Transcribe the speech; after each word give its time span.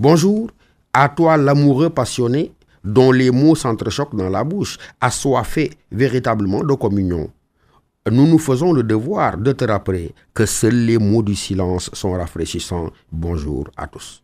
Bonjour 0.00 0.48
à 0.92 1.08
toi 1.08 1.36
l'amoureux 1.36 1.90
passionné 1.90 2.52
dont 2.84 3.10
les 3.10 3.32
mots 3.32 3.56
s'entrechoquent 3.56 4.14
dans 4.14 4.28
la 4.28 4.44
bouche, 4.44 4.78
assoiffé 5.00 5.72
véritablement 5.90 6.62
de 6.62 6.72
communion. 6.74 7.32
Nous 8.08 8.28
nous 8.28 8.38
faisons 8.38 8.72
le 8.72 8.84
devoir 8.84 9.36
de 9.36 9.50
te 9.50 9.64
rappeler 9.64 10.14
que 10.32 10.46
seuls 10.46 10.86
les 10.86 10.98
mots 10.98 11.24
du 11.24 11.34
silence 11.34 11.90
sont 11.94 12.12
rafraîchissants. 12.12 12.92
Bonjour 13.10 13.66
à 13.76 13.88
tous. 13.88 14.22